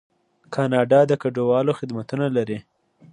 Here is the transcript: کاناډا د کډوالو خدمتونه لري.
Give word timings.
کاناډا 0.55 0.99
د 1.09 1.11
کډوالو 1.21 1.77
خدمتونه 1.79 2.25
لري. 2.37 2.59